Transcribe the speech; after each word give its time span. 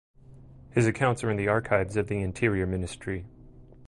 His 0.71 0.87
accounts 0.87 1.23
are 1.23 1.29
in 1.29 1.37
the 1.37 1.47
archives 1.47 1.95
of 1.95 2.07
the 2.07 2.21
Interior 2.21 2.65
Ministry. 2.65 3.27